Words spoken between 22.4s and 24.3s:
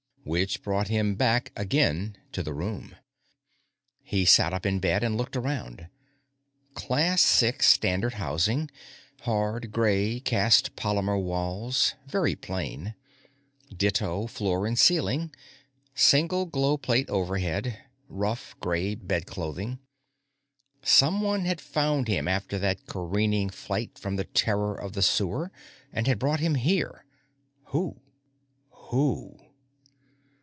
that careening flight from the